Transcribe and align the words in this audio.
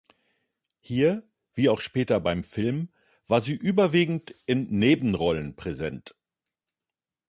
Hier, 0.79 1.23
wie 1.53 1.69
auch 1.69 1.79
später 1.79 2.19
beim 2.19 2.43
Film, 2.43 2.89
war 3.27 3.39
sie 3.39 3.53
überwiegend 3.53 4.33
in 4.47 4.65
Nebenrollen 4.67 5.55
präsent. 5.55 6.15